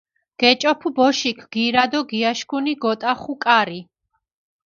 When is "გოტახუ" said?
2.83-3.33